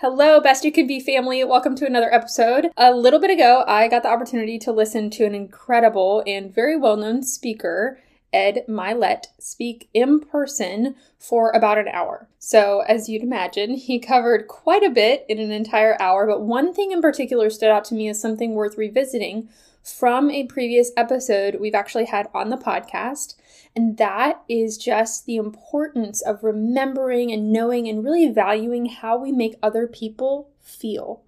Hello, 0.00 0.40
Best 0.42 0.62
You 0.62 0.70
Could 0.70 0.86
Be 0.86 1.00
family. 1.00 1.42
Welcome 1.42 1.74
to 1.76 1.86
another 1.86 2.12
episode. 2.12 2.70
A 2.76 2.92
little 2.92 3.18
bit 3.18 3.30
ago, 3.30 3.64
I 3.66 3.88
got 3.88 4.02
the 4.02 4.10
opportunity 4.10 4.58
to 4.58 4.70
listen 4.70 5.08
to 5.08 5.24
an 5.24 5.34
incredible 5.34 6.22
and 6.26 6.54
very 6.54 6.76
well 6.76 6.98
known 6.98 7.22
speaker, 7.22 7.98
Ed 8.30 8.66
Mylett, 8.68 9.28
speak 9.38 9.88
in 9.94 10.20
person 10.20 10.96
for 11.18 11.50
about 11.52 11.78
an 11.78 11.88
hour. 11.88 12.28
So, 12.38 12.80
as 12.86 13.08
you'd 13.08 13.22
imagine, 13.22 13.70
he 13.70 13.98
covered 13.98 14.48
quite 14.48 14.82
a 14.82 14.90
bit 14.90 15.24
in 15.30 15.38
an 15.38 15.50
entire 15.50 15.96
hour, 15.98 16.26
but 16.26 16.42
one 16.42 16.74
thing 16.74 16.92
in 16.92 17.00
particular 17.00 17.48
stood 17.48 17.70
out 17.70 17.86
to 17.86 17.94
me 17.94 18.06
as 18.10 18.20
something 18.20 18.52
worth 18.52 18.76
revisiting 18.76 19.48
from 19.82 20.30
a 20.30 20.44
previous 20.44 20.90
episode 20.94 21.56
we've 21.58 21.74
actually 21.74 22.04
had 22.04 22.28
on 22.34 22.50
the 22.50 22.58
podcast. 22.58 23.34
And 23.76 23.98
that 23.98 24.42
is 24.48 24.78
just 24.78 25.26
the 25.26 25.36
importance 25.36 26.22
of 26.22 26.42
remembering 26.42 27.30
and 27.30 27.52
knowing 27.52 27.86
and 27.86 28.02
really 28.02 28.26
valuing 28.32 28.86
how 28.86 29.18
we 29.18 29.30
make 29.30 29.56
other 29.62 29.86
people 29.86 30.48
feel. 30.62 31.22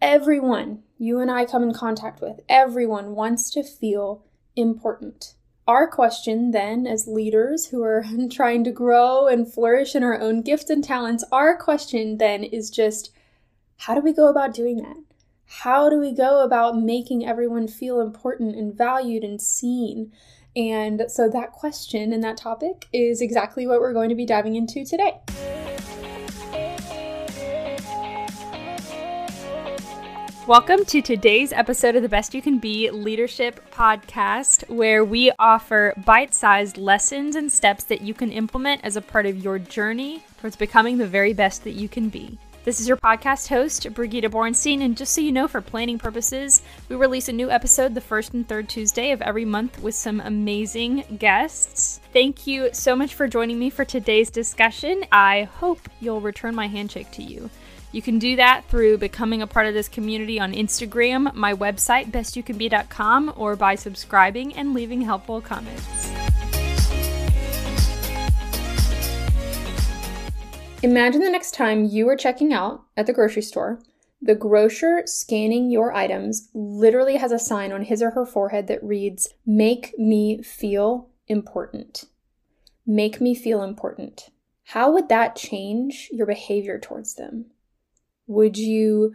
Everyone 0.00 0.84
you 0.98 1.18
and 1.18 1.32
I 1.32 1.44
come 1.44 1.64
in 1.64 1.74
contact 1.74 2.20
with, 2.20 2.40
everyone 2.48 3.16
wants 3.16 3.50
to 3.50 3.64
feel 3.64 4.24
important. 4.54 5.34
Our 5.66 5.88
question, 5.88 6.52
then, 6.52 6.86
as 6.86 7.08
leaders 7.08 7.66
who 7.66 7.82
are 7.82 8.04
trying 8.30 8.62
to 8.64 8.70
grow 8.70 9.26
and 9.26 9.52
flourish 9.52 9.96
in 9.96 10.04
our 10.04 10.20
own 10.20 10.42
gifts 10.42 10.70
and 10.70 10.84
talents, 10.84 11.24
our 11.32 11.56
question 11.56 12.18
then 12.18 12.44
is 12.44 12.70
just 12.70 13.10
how 13.78 13.96
do 13.96 14.00
we 14.00 14.12
go 14.12 14.28
about 14.28 14.54
doing 14.54 14.76
that? 14.76 14.98
How 15.46 15.90
do 15.90 15.98
we 15.98 16.12
go 16.12 16.44
about 16.44 16.78
making 16.78 17.26
everyone 17.26 17.66
feel 17.66 18.00
important 18.00 18.54
and 18.54 18.72
valued 18.72 19.24
and 19.24 19.42
seen? 19.42 20.12
And 20.56 21.06
so 21.08 21.28
that 21.30 21.50
question 21.50 22.12
and 22.12 22.22
that 22.22 22.36
topic 22.36 22.86
is 22.92 23.20
exactly 23.20 23.66
what 23.66 23.80
we're 23.80 23.92
going 23.92 24.08
to 24.08 24.14
be 24.14 24.24
diving 24.24 24.54
into 24.54 24.84
today. 24.84 25.18
Welcome 30.46 30.84
to 30.84 31.02
today's 31.02 31.52
episode 31.52 31.96
of 31.96 32.02
the 32.02 32.08
Best 32.08 32.34
You 32.34 32.42
Can 32.42 32.58
Be 32.58 32.88
Leadership 32.90 33.68
Podcast, 33.72 34.68
where 34.68 35.04
we 35.04 35.32
offer 35.40 35.92
bite 36.04 36.34
sized 36.34 36.76
lessons 36.76 37.34
and 37.34 37.50
steps 37.50 37.82
that 37.84 38.02
you 38.02 38.14
can 38.14 38.30
implement 38.30 38.84
as 38.84 38.96
a 38.96 39.00
part 39.00 39.26
of 39.26 39.42
your 39.42 39.58
journey 39.58 40.22
towards 40.40 40.54
becoming 40.54 40.98
the 40.98 41.06
very 41.06 41.32
best 41.32 41.64
that 41.64 41.72
you 41.72 41.88
can 41.88 42.10
be. 42.10 42.38
This 42.64 42.80
is 42.80 42.88
your 42.88 42.96
podcast 42.96 43.48
host, 43.48 43.92
Brigitte 43.92 44.32
Bornstein, 44.32 44.80
and 44.80 44.96
just 44.96 45.12
so 45.12 45.20
you 45.20 45.32
know, 45.32 45.46
for 45.46 45.60
planning 45.60 45.98
purposes, 45.98 46.62
we 46.88 46.96
release 46.96 47.28
a 47.28 47.32
new 47.32 47.50
episode 47.50 47.94
the 47.94 48.00
first 48.00 48.32
and 48.32 48.48
third 48.48 48.70
Tuesday 48.70 49.10
of 49.10 49.20
every 49.20 49.44
month 49.44 49.82
with 49.82 49.94
some 49.94 50.18
amazing 50.18 51.04
guests. 51.18 52.00
Thank 52.14 52.46
you 52.46 52.70
so 52.72 52.96
much 52.96 53.12
for 53.12 53.28
joining 53.28 53.58
me 53.58 53.68
for 53.68 53.84
today's 53.84 54.30
discussion. 54.30 55.04
I 55.12 55.42
hope 55.42 55.90
you'll 56.00 56.22
return 56.22 56.54
my 56.54 56.68
handshake 56.68 57.10
to 57.12 57.22
you. 57.22 57.50
You 57.92 58.00
can 58.00 58.18
do 58.18 58.36
that 58.36 58.64
through 58.70 58.96
becoming 58.96 59.42
a 59.42 59.46
part 59.46 59.66
of 59.66 59.74
this 59.74 59.90
community 59.90 60.40
on 60.40 60.54
Instagram, 60.54 61.34
my 61.34 61.52
website, 61.52 62.10
bestyoucanbe.com, 62.12 63.34
or 63.36 63.56
by 63.56 63.74
subscribing 63.74 64.54
and 64.54 64.72
leaving 64.72 65.02
helpful 65.02 65.42
comments. 65.42 66.23
Imagine 70.84 71.22
the 71.22 71.30
next 71.30 71.54
time 71.54 71.86
you 71.86 72.06
are 72.10 72.16
checking 72.16 72.52
out 72.52 72.82
at 72.94 73.06
the 73.06 73.14
grocery 73.14 73.40
store, 73.40 73.80
the 74.20 74.34
grocer 74.34 75.02
scanning 75.06 75.70
your 75.70 75.94
items 75.94 76.50
literally 76.52 77.16
has 77.16 77.32
a 77.32 77.38
sign 77.38 77.72
on 77.72 77.84
his 77.84 78.02
or 78.02 78.10
her 78.10 78.26
forehead 78.26 78.66
that 78.66 78.84
reads, 78.84 79.32
Make 79.46 79.98
me 79.98 80.42
feel 80.42 81.08
important. 81.26 82.04
Make 82.86 83.18
me 83.18 83.34
feel 83.34 83.62
important. 83.62 84.28
How 84.64 84.92
would 84.92 85.08
that 85.08 85.36
change 85.36 86.10
your 86.12 86.26
behavior 86.26 86.78
towards 86.78 87.14
them? 87.14 87.46
Would 88.26 88.58
you 88.58 89.14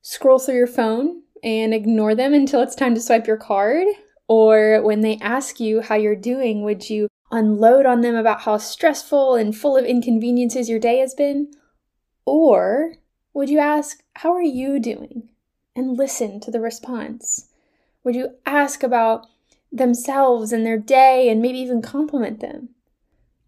scroll 0.00 0.38
through 0.38 0.54
your 0.54 0.68
phone 0.68 1.22
and 1.42 1.74
ignore 1.74 2.14
them 2.14 2.32
until 2.42 2.62
it's 2.62 2.76
time 2.76 2.94
to 2.94 3.00
swipe 3.00 3.26
your 3.26 3.38
card? 3.38 3.88
Or 4.28 4.82
when 4.82 5.00
they 5.00 5.18
ask 5.20 5.58
you 5.58 5.80
how 5.80 5.96
you're 5.96 6.14
doing, 6.14 6.62
would 6.62 6.88
you 6.88 7.08
unload 7.30 7.86
on 7.86 8.00
them 8.00 8.14
about 8.14 8.42
how 8.42 8.58
stressful 8.58 9.34
and 9.34 9.56
full 9.56 9.76
of 9.76 9.84
inconveniences 9.84 10.68
your 10.68 10.78
day 10.78 10.98
has 10.98 11.14
been? 11.14 11.50
Or 12.24 12.94
would 13.32 13.48
you 13.48 13.58
ask, 13.58 14.02
How 14.14 14.32
are 14.32 14.42
you 14.42 14.78
doing? 14.78 15.28
and 15.76 15.96
listen 15.96 16.40
to 16.40 16.50
the 16.50 16.60
response? 16.60 17.48
Would 18.02 18.16
you 18.16 18.30
ask 18.44 18.82
about 18.82 19.26
themselves 19.70 20.52
and 20.52 20.66
their 20.66 20.78
day 20.78 21.28
and 21.28 21.40
maybe 21.40 21.58
even 21.58 21.82
compliment 21.82 22.40
them? 22.40 22.70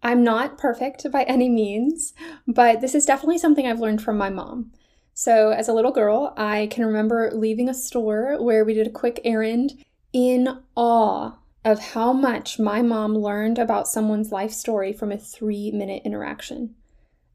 I'm 0.01 0.23
not 0.23 0.57
perfect 0.57 1.11
by 1.11 1.23
any 1.23 1.49
means, 1.49 2.13
but 2.47 2.79
this 2.79 2.95
is 2.95 3.05
definitely 3.05 3.37
something 3.37 3.67
I've 3.67 3.81
learned 3.81 4.01
from 4.01 4.17
my 4.17 4.29
mom. 4.29 4.71
So, 5.13 5.51
as 5.51 5.67
a 5.67 5.73
little 5.73 5.91
girl, 5.91 6.33
I 6.37 6.67
can 6.71 6.85
remember 6.85 7.29
leaving 7.33 7.67
a 7.67 7.73
store 7.73 8.41
where 8.41 8.63
we 8.63 8.73
did 8.73 8.87
a 8.87 8.91
quick 8.91 9.19
errand 9.23 9.83
in 10.13 10.47
awe 10.75 11.33
of 11.63 11.79
how 11.79 12.11
much 12.11 12.57
my 12.59 12.81
mom 12.81 13.15
learned 13.15 13.59
about 13.59 13.87
someone's 13.87 14.31
life 14.31 14.51
story 14.51 14.93
from 14.93 15.11
a 15.11 15.17
three 15.17 15.71
minute 15.71 16.01
interaction. 16.03 16.75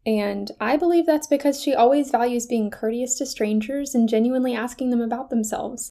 And 0.04 0.52
I 0.60 0.76
believe 0.76 1.06
that's 1.06 1.26
because 1.26 1.60
she 1.60 1.74
always 1.74 2.10
values 2.10 2.46
being 2.46 2.70
courteous 2.70 3.16
to 3.18 3.26
strangers 3.26 3.94
and 3.94 4.08
genuinely 4.08 4.54
asking 4.54 4.90
them 4.90 5.00
about 5.00 5.30
themselves. 5.30 5.90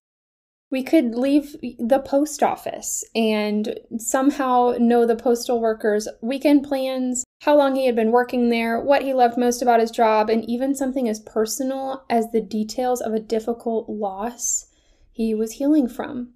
We 0.71 0.83
could 0.83 1.15
leave 1.15 1.55
the 1.77 1.99
post 1.99 2.41
office 2.41 3.03
and 3.13 3.77
somehow 3.97 4.75
know 4.79 5.05
the 5.05 5.15
postal 5.15 5.59
worker's 5.59 6.07
weekend 6.21 6.63
plans, 6.63 7.23
how 7.41 7.55
long 7.55 7.75
he 7.75 7.85
had 7.85 7.95
been 7.95 8.11
working 8.11 8.49
there, 8.49 8.79
what 8.79 9.03
he 9.03 9.13
loved 9.13 9.37
most 9.37 9.61
about 9.61 9.79
his 9.79 9.91
job, 9.91 10.29
and 10.29 10.43
even 10.49 10.75
something 10.75 11.07
as 11.07 11.19
personal 11.19 12.03
as 12.09 12.31
the 12.31 12.41
details 12.41 13.01
of 13.01 13.13
a 13.13 13.19
difficult 13.19 13.87
loss 13.89 14.67
he 15.11 15.35
was 15.35 15.53
healing 15.53 15.87
from. 15.87 16.33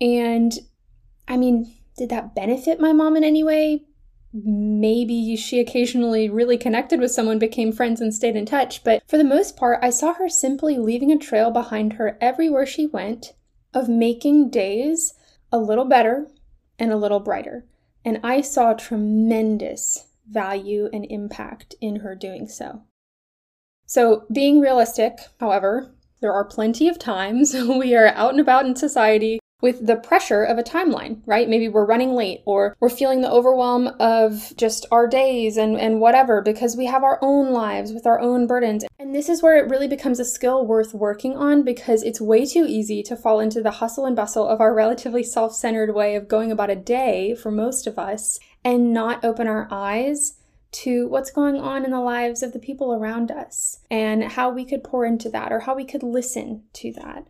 And 0.00 0.52
I 1.28 1.36
mean, 1.36 1.74
did 1.96 2.08
that 2.08 2.34
benefit 2.34 2.80
my 2.80 2.92
mom 2.92 3.16
in 3.16 3.22
any 3.22 3.44
way? 3.44 3.84
Maybe 4.32 5.36
she 5.36 5.60
occasionally 5.60 6.28
really 6.28 6.58
connected 6.58 7.00
with 7.00 7.10
someone, 7.10 7.38
became 7.38 7.72
friends, 7.72 8.00
and 8.00 8.14
stayed 8.14 8.36
in 8.36 8.46
touch, 8.46 8.82
but 8.84 9.02
for 9.06 9.18
the 9.18 9.24
most 9.24 9.56
part, 9.56 9.78
I 9.82 9.90
saw 9.90 10.14
her 10.14 10.28
simply 10.28 10.78
leaving 10.78 11.12
a 11.12 11.18
trail 11.18 11.50
behind 11.50 11.94
her 11.94 12.18
everywhere 12.20 12.66
she 12.66 12.86
went 12.86 13.34
of 13.74 13.88
making 13.88 14.50
days 14.50 15.14
a 15.52 15.58
little 15.58 15.84
better 15.84 16.28
and 16.78 16.92
a 16.92 16.96
little 16.96 17.20
brighter. 17.20 17.66
And 18.04 18.20
I 18.22 18.40
saw 18.40 18.72
tremendous 18.74 20.06
value 20.26 20.88
and 20.92 21.06
impact 21.08 21.74
in 21.80 21.96
her 21.96 22.14
doing 22.14 22.48
so. 22.48 22.82
So, 23.86 24.26
being 24.30 24.60
realistic, 24.60 25.18
however, 25.40 25.94
there 26.20 26.32
are 26.32 26.44
plenty 26.44 26.88
of 26.88 26.98
times 26.98 27.54
we 27.68 27.94
are 27.96 28.08
out 28.08 28.32
and 28.32 28.40
about 28.40 28.66
in 28.66 28.76
society 28.76 29.40
with 29.60 29.86
the 29.86 29.96
pressure 29.96 30.44
of 30.44 30.56
a 30.56 30.62
timeline, 30.62 31.20
right? 31.26 31.48
Maybe 31.48 31.68
we're 31.68 31.84
running 31.84 32.14
late 32.14 32.42
or 32.44 32.76
we're 32.78 32.88
feeling 32.88 33.22
the 33.22 33.30
overwhelm 33.30 33.88
of 33.98 34.52
just 34.56 34.86
our 34.92 35.08
days 35.08 35.56
and, 35.56 35.76
and 35.76 36.00
whatever 36.00 36.42
because 36.42 36.76
we 36.76 36.86
have 36.86 37.02
our 37.02 37.18
own 37.22 37.52
lives 37.52 37.92
with 37.92 38.06
our 38.06 38.20
own 38.20 38.46
burdens. 38.46 38.84
And 39.00 39.14
this 39.14 39.28
is 39.28 39.42
where 39.42 39.56
it 39.56 39.68
really 39.68 39.88
becomes 39.88 40.20
a 40.20 40.24
skill 40.24 40.64
worth 40.64 40.94
working 40.94 41.36
on 41.36 41.64
because 41.64 42.04
it's 42.04 42.20
way 42.20 42.46
too 42.46 42.66
easy 42.68 43.02
to 43.04 43.16
fall 43.16 43.40
into 43.40 43.60
the 43.60 43.72
hustle 43.72 44.06
and 44.06 44.14
bustle 44.14 44.46
of 44.46 44.60
our 44.60 44.72
relatively 44.72 45.24
self 45.24 45.54
centered 45.54 45.92
way 45.92 46.14
of 46.14 46.28
going 46.28 46.52
about 46.52 46.70
a 46.70 46.76
day 46.76 47.34
for 47.34 47.50
most 47.50 47.88
of 47.88 47.98
us 47.98 48.38
and 48.64 48.92
not 48.92 49.24
open 49.24 49.48
our 49.48 49.66
eyes 49.72 50.34
to 50.70 51.08
what's 51.08 51.30
going 51.30 51.56
on 51.56 51.84
in 51.84 51.90
the 51.90 52.00
lives 52.00 52.42
of 52.42 52.52
the 52.52 52.58
people 52.58 52.92
around 52.92 53.30
us 53.30 53.80
and 53.90 54.22
how 54.22 54.50
we 54.50 54.64
could 54.64 54.84
pour 54.84 55.04
into 55.04 55.28
that 55.30 55.50
or 55.50 55.60
how 55.60 55.74
we 55.74 55.84
could 55.84 56.02
listen 56.02 56.62
to 56.74 56.92
that. 56.92 57.26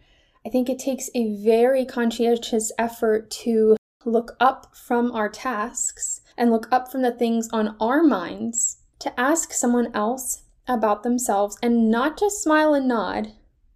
I 0.49 0.51
think 0.51 0.71
it 0.71 0.79
takes 0.79 1.11
a 1.15 1.37
very 1.45 1.85
conscientious 1.85 2.73
effort 2.79 3.31
to 3.43 3.77
look 4.07 4.35
up 4.41 4.75
from 4.75 5.13
our 5.13 5.29
tasks 5.29 6.23
and 6.39 6.51
look 6.51 6.67
up 6.73 6.91
from 6.91 7.03
the 7.03 7.11
things 7.11 7.51
on 7.53 7.77
our 7.79 8.03
minds 8.03 8.79
to 9.01 9.21
ask 9.21 9.53
someone 9.53 9.95
else 9.95 10.45
about 10.67 11.03
themselves 11.03 11.59
and 11.63 11.91
not 11.91 12.19
just 12.19 12.43
smile 12.43 12.73
and 12.73 12.89
nod, 12.89 13.35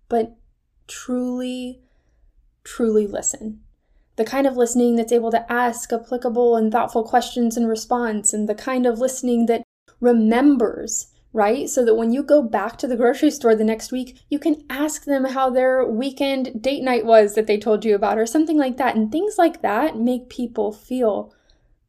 but 0.09 0.35
truly, 0.89 1.83
truly 2.65 3.07
listen. 3.07 3.61
The 4.17 4.25
kind 4.25 4.47
of 4.47 4.57
listening 4.57 4.97
that's 4.97 5.13
able 5.13 5.31
to 5.33 5.53
ask 5.53 5.93
applicable 5.93 6.57
and 6.57 6.73
thoughtful 6.73 7.05
questions 7.05 7.59
in 7.59 7.67
response, 7.67 8.33
and 8.33 8.49
the 8.49 8.55
kind 8.55 8.87
of 8.87 8.99
listening 8.99 9.45
that 9.45 9.63
remembers 10.01 11.12
right? 11.33 11.69
So 11.69 11.85
that 11.85 11.95
when 11.95 12.13
you 12.13 12.23
go 12.23 12.43
back 12.43 12.77
to 12.79 12.87
the 12.87 12.97
grocery 12.97 13.31
store 13.31 13.55
the 13.55 13.65
next 13.65 13.93
week, 13.93 14.19
you 14.29 14.39
can 14.39 14.65
ask 14.69 15.05
them 15.05 15.25
how 15.25 15.51
their 15.51 15.85
weekend 15.85 16.63
date 16.63 16.83
night 16.83 17.07
was 17.07 17.35
that 17.35 17.47
they 17.47 17.59
told 17.59 17.85
you 17.85 17.95
about, 17.95 18.19
or 18.19 18.27
something 18.27 18.59
like 18.59 18.77
that. 18.77 18.95
And 18.95 19.11
things 19.11 19.37
like 19.39 19.63
that 19.63 19.97
make 19.97 20.29
people 20.29 20.73
feel 20.73 21.35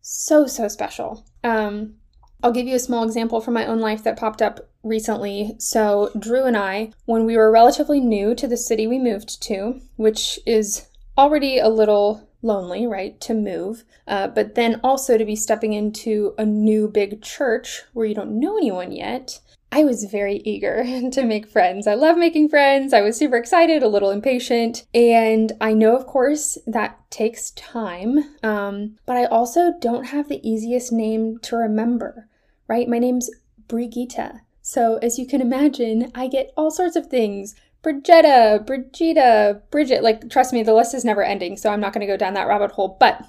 so, 0.01 0.47
so 0.47 0.67
special. 0.67 1.25
Um, 1.43 1.95
I'll 2.41 2.51
give 2.51 2.67
you 2.67 2.75
a 2.75 2.79
small 2.79 3.03
example 3.05 3.39
from 3.39 3.53
my 3.53 3.65
own 3.65 3.79
life 3.79 4.03
that 4.03 4.17
popped 4.17 4.41
up 4.41 4.69
recently. 4.83 5.55
So, 5.59 6.11
Drew 6.19 6.43
and 6.43 6.57
I, 6.57 6.91
when 7.05 7.25
we 7.25 7.37
were 7.37 7.51
relatively 7.51 8.01
new 8.01 8.35
to 8.35 8.47
the 8.47 8.57
city 8.57 8.85
we 8.85 8.99
moved 8.99 9.41
to, 9.43 9.79
which 9.95 10.39
is 10.45 10.87
already 11.17 11.57
a 11.57 11.69
little 11.69 12.27
lonely, 12.43 12.85
right, 12.85 13.19
to 13.21 13.33
move, 13.33 13.83
uh, 14.07 14.27
but 14.27 14.55
then 14.55 14.79
also 14.83 15.17
to 15.17 15.25
be 15.25 15.35
stepping 15.35 15.73
into 15.73 16.35
a 16.37 16.45
new 16.45 16.87
big 16.87 17.21
church 17.21 17.83
where 17.93 18.05
you 18.05 18.13
don't 18.13 18.39
know 18.39 18.57
anyone 18.57 18.91
yet. 18.91 19.39
I 19.71 19.85
was 19.85 20.03
very 20.03 20.37
eager 20.45 20.83
to 21.11 21.23
make 21.23 21.47
friends. 21.47 21.87
I 21.87 21.95
love 21.95 22.15
making 22.15 22.49
friends. 22.49 22.93
I 22.93 23.01
was 23.01 23.17
super 23.17 23.37
excited, 23.37 23.81
a 23.81 23.87
little 23.87 24.11
impatient. 24.11 24.85
And 24.93 25.51
I 25.59 25.73
know, 25.73 25.95
of 25.95 26.05
course, 26.05 26.59
that 26.67 26.99
takes 27.09 27.49
time. 27.51 28.19
Um, 28.43 28.97
but 29.07 29.17
I 29.17 29.25
also 29.25 29.73
don't 29.79 30.05
have 30.05 30.29
the 30.29 30.47
easiest 30.47 30.91
name 30.91 31.39
to 31.39 31.55
remember, 31.55 32.27
right? 32.67 32.87
My 32.87 32.99
name's 32.99 33.31
Brigitte. 33.67 34.41
So, 34.61 34.97
as 34.97 35.17
you 35.17 35.25
can 35.25 35.41
imagine, 35.41 36.11
I 36.13 36.27
get 36.27 36.53
all 36.55 36.71
sorts 36.71 36.95
of 36.95 37.07
things 37.07 37.55
Brigitta, 37.83 38.65
Brigida, 38.65 39.61
Bridget. 39.69 40.03
Like, 40.03 40.29
trust 40.29 40.53
me, 40.53 40.63
the 40.63 40.73
list 40.73 40.93
is 40.93 41.05
never 41.05 41.23
ending. 41.23 41.57
So, 41.57 41.69
I'm 41.69 41.81
not 41.81 41.93
going 41.93 42.05
to 42.05 42.11
go 42.11 42.17
down 42.17 42.33
that 42.33 42.47
rabbit 42.47 42.71
hole. 42.71 42.97
But 42.99 43.23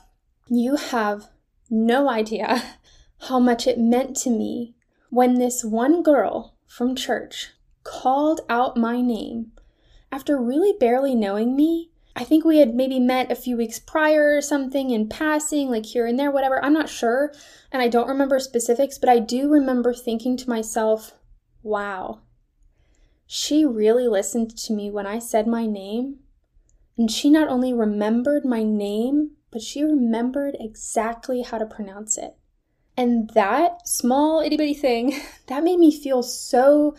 you 0.49 0.77
have 0.77 1.29
no 1.71 2.09
idea 2.09 2.63
how 3.29 3.39
much 3.39 3.67
it 3.67 3.79
meant 3.79 4.17
to 4.17 4.31
me 4.31 4.75
when 5.11 5.35
this 5.35 5.65
one 5.65 6.03
girl 6.03 6.55
from 6.67 6.95
church 6.97 7.51
called 7.83 8.41
out 8.49 8.77
my 8.77 9.01
name 9.01 9.53
after 10.11 10.41
really 10.41 10.73
barely 10.79 11.15
knowing 11.15 11.57
me. 11.57 11.91
I 12.17 12.23
think 12.23 12.45
we 12.45 12.59
had 12.59 12.75
maybe 12.75 13.01
met 13.01 13.33
a 13.33 13.37
few 13.37 13.57
weeks 13.57 13.81
prior 13.81 14.37
or 14.37 14.41
something 14.41 14.91
in 14.91 15.09
passing, 15.09 15.69
like 15.69 15.87
here 15.87 16.07
and 16.07 16.19
there, 16.19 16.31
whatever. 16.31 16.65
I'm 16.65 16.73
not 16.73 16.89
sure. 16.89 17.33
And 17.73 17.83
I 17.83 17.89
don't 17.89 18.09
remember 18.09 18.39
specifics, 18.39 18.99
but 18.99 19.09
I 19.09 19.19
do 19.19 19.49
remember 19.49 19.93
thinking 19.93 20.37
to 20.37 20.49
myself, 20.49 21.13
wow, 21.63 22.21
she 23.27 23.65
really 23.65 24.09
listened 24.09 24.57
to 24.57 24.73
me 24.73 24.91
when 24.91 25.07
I 25.07 25.19
said 25.19 25.47
my 25.47 25.67
name. 25.67 26.21
And 26.97 27.11
she 27.11 27.31
not 27.31 27.49
only 27.49 27.73
remembered 27.73 28.45
my 28.45 28.63
name, 28.63 29.33
but 29.51 29.63
she 29.63 29.83
remembered 29.83 30.57
exactly 30.61 31.43
how 31.43 31.59
to 31.59 31.67
pronounce 31.67 32.17
it. 32.19 32.37
And 32.97 33.31
that 33.31 33.89
small 33.89 34.41
itty 34.41 34.57
bitty 34.57 34.75
thing, 34.75 35.21
that 35.47 35.65
made 35.65 35.79
me 35.79 35.91
feel 35.91 36.23
so, 36.23 36.97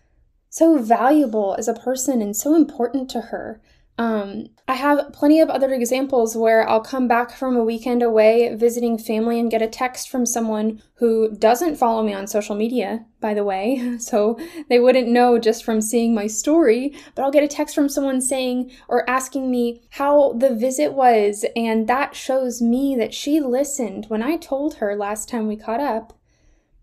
so 0.50 0.78
valuable 0.78 1.56
as 1.58 1.68
a 1.68 1.74
person 1.74 2.22
and 2.22 2.36
so 2.36 2.56
important 2.56 3.10
to 3.12 3.22
her. 3.22 3.62
Um, 3.98 4.48
I 4.68 4.74
have 4.74 5.14
plenty 5.14 5.40
of 5.40 5.50
other 5.50 5.72
examples 5.72 6.36
where 6.36 6.68
I'll 6.68 6.82
come 6.82 7.08
back 7.08 7.32
from 7.32 7.56
a 7.56 7.64
weekend 7.64 8.04
away 8.04 8.54
visiting 8.56 8.98
family 8.98 9.40
and 9.40 9.50
get 9.50 9.62
a 9.62 9.68
text 9.68 10.10
from 10.10 10.26
someone 10.26 10.82
who 10.96 11.34
doesn't 11.38 11.78
follow 11.78 12.04
me 12.04 12.14
on 12.14 12.28
social 12.28 12.56
media, 12.56 13.06
by 13.22 13.34
the 13.34 13.44
way, 13.44 13.96
so 14.00 14.38
they 14.68 14.80
wouldn't 14.80 15.08
know 15.08 15.40
just 15.40 15.64
from 15.64 15.82
seeing 15.82 16.14
my 16.14 16.28
story, 16.28 16.94
but 17.14 17.24
I'll 17.24 17.32
get 17.32 17.44
a 17.44 17.48
text 17.48 17.74
from 17.74 17.88
someone 17.88 18.22
saying 18.22 18.72
or 18.90 19.10
asking 19.10 19.50
me 19.50 19.84
how 19.92 20.34
the 20.34 20.54
visit 20.54 20.94
was, 20.94 21.46
and 21.56 21.88
that 21.88 22.16
shows 22.16 22.62
me 22.62 22.96
that 22.98 23.14
she 23.14 23.40
listened. 23.40 24.06
When 24.08 24.24
I 24.24 24.36
told 24.36 24.76
her 24.76 24.96
last 24.96 25.30
time 25.30 25.48
we 25.48 25.56
caught 25.56 25.80
up 25.80 26.18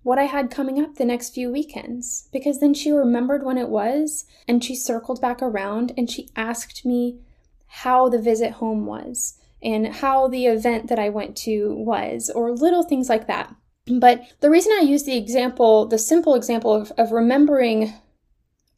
what 0.03 0.19
I 0.19 0.25
had 0.25 0.51
coming 0.51 0.81
up 0.81 0.97
the 0.97 1.05
next 1.05 1.31
few 1.31 1.51
weekends 1.51 2.29
because 2.33 2.61
then 2.61 2.75
she 2.75 2.91
remembered 2.91 3.45
when 3.45 3.59
it 3.59 3.69
was 3.69 4.25
and 4.49 4.63
she 4.63 4.75
circled 4.75 5.21
back 5.21 5.41
around 5.41 5.93
and 5.97 6.11
she 6.11 6.31
asked 6.35 6.85
me 6.85 7.21
how 7.67 8.09
the 8.09 8.21
visit 8.21 8.53
home 8.53 8.87
was 8.87 9.39
and 9.63 9.87
how 9.87 10.29
the 10.29 10.47
event 10.47 10.89
that 10.89 10.99
I 10.99 11.09
went 11.09 11.37
to 11.39 11.75
was 11.75 12.31
or 12.31 12.53
little 12.53 12.83
things 12.83 13.09
like 13.09 13.27
that. 13.29 13.55
But 13.87 14.23
the 14.41 14.51
reason 14.51 14.73
I 14.73 14.83
use 14.83 15.05
the 15.05 15.17
example, 15.17 15.87
the 15.87 15.99
simple 15.99 16.35
example 16.35 16.73
of, 16.73 16.93
of 16.99 17.13
remembering 17.13 17.93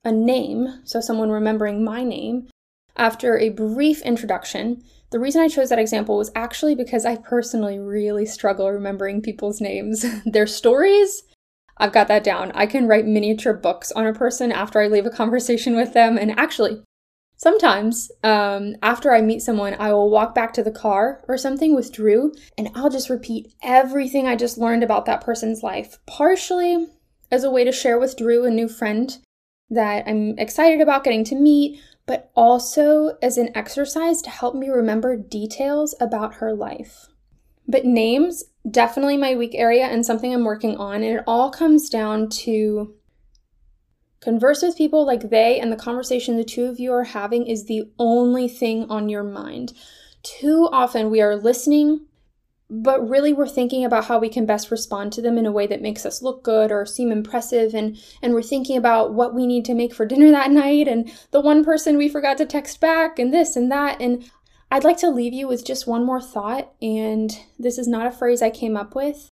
a 0.05 0.13
name, 0.13 0.83
so 0.85 1.01
someone 1.01 1.31
remembering 1.31 1.83
my 1.83 2.05
name, 2.05 2.49
after 2.97 3.39
a 3.39 3.49
brief 3.49 4.03
introduction, 4.03 4.83
the 5.15 5.21
reason 5.21 5.43
I 5.43 5.47
chose 5.47 5.69
that 5.69 5.79
example 5.79 6.17
was 6.17 6.33
actually 6.35 6.75
because 6.75 7.05
I 7.05 7.15
personally 7.15 7.79
really 7.79 8.27
struggle 8.27 8.69
remembering 8.69 9.23
people's 9.23 9.61
names. 9.61 10.05
Their 10.27 10.49
stories, 10.49 11.23
I've 11.79 11.93
got 11.93 12.09
that 12.09 12.25
down. 12.25 12.51
I 12.53 12.67
can 12.67 12.89
write 12.89 13.07
miniature 13.07 13.53
books 13.53 13.93
on 13.93 14.09
a 14.09 14.13
person 14.13 14.51
after 14.51 14.81
I 14.81 14.89
leave 14.89 15.07
a 15.07 15.11
conversation 15.11 15.77
with 15.77 15.93
them. 15.93 16.19
And 16.19 16.37
actually, 16.37 16.83
sometimes 17.37 18.11
um, 18.25 18.75
after 18.83 19.15
I 19.15 19.21
meet 19.21 19.43
someone, 19.43 19.77
I 19.79 19.93
will 19.93 20.11
walk 20.11 20.35
back 20.35 20.53
to 20.55 20.65
the 20.65 20.73
car 20.73 21.23
or 21.29 21.39
something 21.39 21.77
with 21.77 21.93
Drew 21.93 22.33
and 22.59 22.71
I'll 22.75 22.91
just 22.91 23.09
repeat 23.09 23.55
everything 23.63 24.27
I 24.27 24.35
just 24.35 24.59
learned 24.59 24.83
about 24.83 25.07
that 25.07 25.21
person's 25.21 25.63
life, 25.63 25.97
partially 26.09 26.89
as 27.31 27.45
a 27.45 27.53
way 27.53 27.63
to 27.63 27.71
share 27.71 28.01
with 28.01 28.17
Drew, 28.17 28.45
a 28.47 28.51
new 28.51 28.67
friend 28.67 29.17
that 29.71 30.09
I'm 30.09 30.37
excited 30.41 30.81
about 30.81 31.05
getting 31.05 31.23
to 31.27 31.37
meet, 31.37 31.81
but 32.07 32.31
also 32.35 33.17
as 33.23 33.39
an 33.39 33.51
exercise 33.57 34.21
to 34.23 34.31
help 34.31 34.55
me 34.55 34.69
remember 34.69 35.17
details 35.17 35.95
about 36.01 36.35
her 36.35 36.53
life. 36.53 37.07
But 37.67 37.85
names, 37.85 38.45
definitely 38.71 39.17
my 39.17 39.35
weak 39.35 39.55
area 39.55 39.87
and 39.87 40.05
something 40.05 40.33
I'm 40.33 40.45
working 40.45 40.77
on. 40.77 40.97
And 40.97 41.19
it 41.19 41.25
all 41.27 41.51
comes 41.51 41.89
down 41.89 42.29
to 42.31 42.95
converse 44.21 44.63
with 44.63 44.77
people 44.77 45.07
like 45.07 45.31
they 45.31 45.59
and 45.61 45.73
the 45.73 45.77
conversation 45.77 46.37
the 46.37 46.45
two 46.45 46.65
of 46.65 46.79
you 46.79 46.93
are 46.93 47.05
having 47.05 47.47
is 47.47 47.67
the 47.67 47.91
only 47.99 48.49
thing 48.49 48.91
on 48.91 49.09
your 49.09 49.23
mind. 49.23 49.73
Too 50.23 50.69
often 50.73 51.11
we 51.11 51.21
are 51.21 51.37
listening 51.37 52.07
but 52.83 53.09
really 53.09 53.33
we're 53.33 53.47
thinking 53.47 53.85
about 53.85 54.07
how 54.07 54.19
we 54.19 54.29
can 54.29 54.47
best 54.47 54.71
respond 54.71 55.13
to 55.13 55.23
them 55.23 55.39
in 55.39 55.47
a 55.47 55.53
way 55.53 55.67
that 55.67 55.83
makes 55.83 56.05
us 56.05 56.23
look 56.23 56.43
good 56.43 56.73
or 56.73 56.85
seem 56.85 57.13
impressive 57.13 57.75
and 57.75 57.97
and 58.23 58.35
we're 58.35 58.43
thinking 58.43 58.77
about 58.77 59.15
what 59.15 59.35
we 59.35 59.47
need 59.47 59.65
to 59.65 59.75
make 59.75 59.95
for 59.95 60.07
dinner 60.07 60.31
that 60.31 60.51
night 60.51 60.89
and 60.89 61.13
the 61.31 61.41
one 61.41 61.65
person 61.65 61.97
we 61.97 62.09
forgot 62.09 62.37
to 62.37 62.47
text 62.47 62.81
back 62.81 63.19
and 63.19 63.33
this 63.33 63.57
and 63.57 63.71
that 63.71 64.01
and 64.01 64.29
I'd 64.71 64.83
like 64.83 64.97
to 64.99 65.11
leave 65.11 65.33
you 65.33 65.47
with 65.47 65.65
just 65.65 65.87
one 65.87 66.05
more 66.05 66.21
thought 66.21 66.73
and 66.83 67.31
this 67.59 67.79
is 67.79 67.87
not 67.87 68.07
a 68.07 68.13
phrase 68.13 68.43
I 68.43 68.51
came 68.51 68.77
up 68.77 68.95
with 68.95 69.29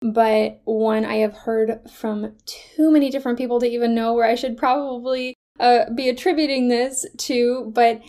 but 0.00 0.60
one 0.64 1.04
I 1.04 1.16
have 1.16 1.34
heard 1.34 1.80
from 1.90 2.34
too 2.46 2.90
many 2.90 3.10
different 3.10 3.36
people 3.36 3.60
to 3.60 3.66
even 3.66 3.94
know 3.94 4.14
where 4.14 4.26
I 4.26 4.36
should 4.36 4.56
probably 4.56 5.34
uh, 5.60 5.90
be 5.94 6.08
attributing 6.08 6.68
this 6.68 7.04
to 7.18 7.70
but 7.74 8.00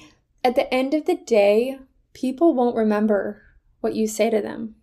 at 0.44 0.56
the 0.56 0.72
end 0.74 0.94
of 0.94 1.06
the 1.06 1.16
day 1.16 1.78
people 2.14 2.54
won't 2.54 2.76
remember 2.76 3.42
what 3.82 3.96
you 3.96 4.08
say 4.08 4.30
to 4.30 4.42
them. 4.42 4.76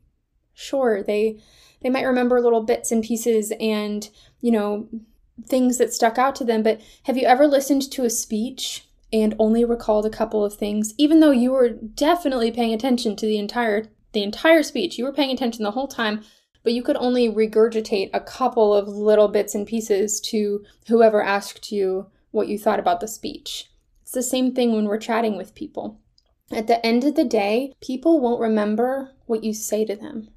Sure, 0.54 1.02
they 1.02 1.40
they 1.82 1.90
might 1.90 2.04
remember 2.04 2.40
little 2.40 2.62
bits 2.62 2.90
and 2.90 3.04
pieces 3.04 3.52
and, 3.60 4.08
you 4.40 4.50
know, 4.50 4.88
things 5.46 5.76
that 5.76 5.92
stuck 5.92 6.16
out 6.16 6.34
to 6.36 6.44
them, 6.44 6.62
but 6.62 6.80
have 7.02 7.18
you 7.18 7.26
ever 7.26 7.46
listened 7.46 7.90
to 7.90 8.04
a 8.04 8.10
speech 8.10 8.86
and 9.12 9.34
only 9.38 9.64
recalled 9.64 10.06
a 10.06 10.10
couple 10.10 10.44
of 10.44 10.54
things 10.54 10.94
even 10.96 11.20
though 11.20 11.30
you 11.30 11.52
were 11.52 11.68
definitely 11.68 12.50
paying 12.50 12.72
attention 12.72 13.14
to 13.14 13.26
the 13.26 13.38
entire 13.38 13.84
the 14.14 14.22
entire 14.22 14.62
speech. 14.62 14.96
You 14.96 15.04
were 15.04 15.12
paying 15.12 15.30
attention 15.30 15.62
the 15.62 15.72
whole 15.72 15.88
time, 15.88 16.24
but 16.62 16.72
you 16.72 16.82
could 16.82 16.96
only 16.96 17.28
regurgitate 17.28 18.08
a 18.14 18.20
couple 18.20 18.72
of 18.72 18.88
little 18.88 19.28
bits 19.28 19.54
and 19.54 19.66
pieces 19.66 20.20
to 20.22 20.64
whoever 20.88 21.22
asked 21.22 21.70
you 21.70 22.06
what 22.30 22.48
you 22.48 22.58
thought 22.58 22.80
about 22.80 23.00
the 23.00 23.08
speech. 23.08 23.70
It's 24.02 24.12
the 24.12 24.22
same 24.22 24.54
thing 24.54 24.72
when 24.74 24.86
we're 24.86 24.98
chatting 24.98 25.36
with 25.36 25.54
people. 25.54 26.00
At 26.50 26.66
the 26.66 26.84
end 26.84 27.04
of 27.04 27.16
the 27.16 27.24
day, 27.24 27.74
people 27.82 28.20
won't 28.20 28.40
remember 28.40 29.12
what 29.26 29.44
you 29.44 29.52
say 29.52 29.84
to 29.84 29.96
them. 29.96 30.28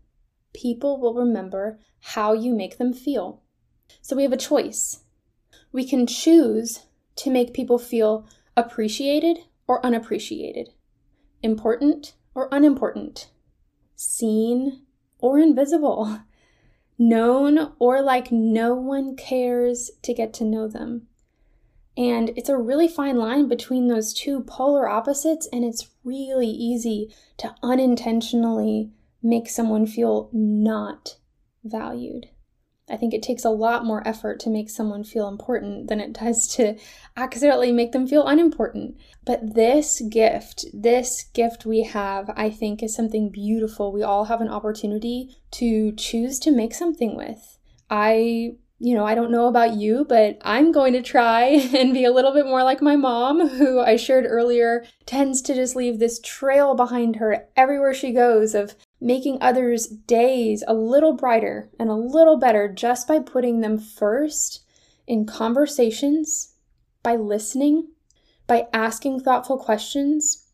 People 0.58 1.00
will 1.00 1.14
remember 1.14 1.80
how 2.00 2.34
you 2.34 2.56
make 2.56 2.80
them 2.80 2.92
feel. 2.92 3.44
So 4.02 4.16
we 4.16 4.24
have 4.24 4.34
a 4.34 4.38
choice. 4.38 5.04
We 5.72 5.88
can 5.88 6.08
choose 6.08 6.88
to 7.18 7.30
make 7.30 7.54
people 7.54 7.78
feel 7.78 8.28
appreciated 8.56 9.38
or 9.68 9.86
unappreciated, 9.86 10.70
important 11.44 12.16
or 12.34 12.50
unimportant, 12.52 13.30
seen 13.96 14.82
or 15.20 15.38
invisible, 15.38 16.22
known 16.98 17.74
or 17.78 18.02
like 18.02 18.32
no 18.32 18.74
one 18.74 19.16
cares 19.16 19.92
to 20.02 20.12
get 20.12 20.34
to 20.34 20.44
know 20.44 20.68
them. 20.68 21.06
And 21.96 22.32
it's 22.36 22.50
a 22.50 22.58
really 22.58 22.88
fine 22.88 23.18
line 23.18 23.48
between 23.48 23.90
those 23.90 24.12
two 24.12 24.42
polar 24.42 24.90
opposites, 24.90 25.48
and 25.54 25.64
it's 25.64 25.90
really 26.04 26.50
easy 26.50 27.14
to 27.38 27.54
unintentionally 27.62 28.92
make 29.28 29.50
someone 29.50 29.86
feel 29.86 30.30
not 30.32 31.18
valued. 31.64 32.28
I 32.90 32.96
think 32.96 33.14
it 33.14 33.22
takes 33.22 33.44
a 33.44 33.50
lot 33.50 33.84
more 33.84 34.08
effort 34.08 34.40
to 34.42 34.50
make 34.50 34.70
someone 34.70 35.04
feel 35.04 35.28
important 35.28 35.90
than 35.90 36.00
it 36.00 36.14
does 36.14 36.48
to 36.56 36.78
accidentally 37.18 37.74
make 37.74 37.92
them 37.92 38.08
feel 38.08 38.26
unimportant. 38.26 38.96
But 39.26 39.56
this 39.56 40.02
gift, 40.10 40.66
this 40.74 41.26
gift 41.34 41.66
we 41.66 41.84
have, 41.84 42.32
I 42.38 42.50
think 42.50 42.82
is 42.82 42.96
something 42.96 43.30
beautiful. 43.30 43.92
We 43.92 44.04
all 44.04 44.26
have 44.26 44.40
an 44.40 44.48
opportunity 44.48 45.36
to 45.52 45.92
choose 45.94 46.40
to 46.40 46.52
make 46.52 46.74
something 46.74 47.18
with. 47.18 47.58
I 47.90 48.56
you 48.80 48.96
know, 48.96 49.06
I 49.06 49.16
don't 49.16 49.32
know 49.32 49.48
about 49.48 49.74
you, 49.74 50.06
but 50.08 50.38
I'm 50.44 50.72
going 50.72 50.94
to 50.94 51.02
try 51.02 51.46
and 51.76 51.94
be 51.94 52.06
a 52.06 52.12
little 52.12 52.32
bit 52.32 52.46
more 52.46 52.64
like 52.64 52.82
my 52.82 52.96
mom, 52.96 53.48
who 53.48 53.80
I 53.80 53.96
shared 53.96 54.26
earlier 54.28 54.86
tends 55.06 55.42
to 55.44 55.56
just 55.56 55.76
leave 55.76 56.00
this 56.00 56.20
trail 56.20 56.76
behind 56.76 57.16
her 57.16 57.48
everywhere 57.56 57.94
she 57.94 58.14
goes 58.14 58.54
of 58.54 58.76
making 59.00 59.38
others' 59.42 59.88
days 59.88 60.64
a 60.68 60.74
little 60.74 61.14
brighter 61.14 61.70
and 61.80 61.90
a 61.90 61.96
little 61.96 62.38
better 62.38 62.68
just 62.68 63.08
by 63.08 63.20
putting 63.20 63.62
them 63.62 63.78
first 63.78 64.64
in 65.06 65.26
conversations, 65.26 66.56
by 67.04 67.16
listening, 67.16 67.90
by 68.48 68.68
asking 68.74 69.20
thoughtful 69.20 69.58
questions, 69.58 70.48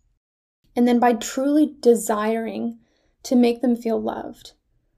and 0.75 0.88
then 0.88 1.00
by 1.00 1.13
truly 1.13 1.75
desiring 1.79 2.79
to 3.23 3.35
make 3.35 3.62
them 3.62 3.75
feel 3.75 4.01
loved. 4.01 4.51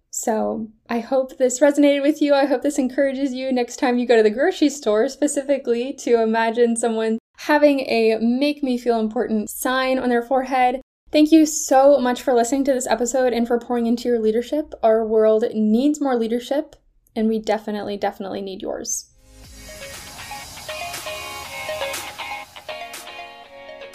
So 0.09 0.69
I 0.89 0.99
hope 0.99 1.37
this 1.37 1.59
resonated 1.59 2.01
with 2.01 2.21
you. 2.21 2.33
I 2.33 2.45
hope 2.45 2.61
this 2.61 2.79
encourages 2.79 3.33
you 3.33 3.51
next 3.51 3.77
time 3.77 3.97
you 3.97 4.07
go 4.07 4.15
to 4.15 4.23
the 4.23 4.29
grocery 4.29 4.69
store, 4.69 5.09
specifically 5.09 5.93
to 5.99 6.21
imagine 6.21 6.77
someone 6.77 7.19
having 7.37 7.81
a 7.81 8.17
make 8.21 8.63
me 8.63 8.77
feel 8.77 8.99
important 8.99 9.49
sign 9.49 9.99
on 9.99 10.07
their 10.09 10.23
forehead. 10.23 10.81
Thank 11.15 11.31
you 11.31 11.45
so 11.45 11.97
much 11.97 12.21
for 12.21 12.33
listening 12.33 12.65
to 12.65 12.73
this 12.73 12.87
episode 12.87 13.31
and 13.31 13.47
for 13.47 13.57
pouring 13.57 13.85
into 13.85 14.09
your 14.09 14.19
leadership. 14.19 14.73
Our 14.83 15.07
world 15.07 15.45
needs 15.53 16.01
more 16.01 16.17
leadership, 16.17 16.75
and 17.15 17.29
we 17.29 17.39
definitely, 17.39 17.95
definitely 17.95 18.41
need 18.41 18.61
yours. 18.61 19.11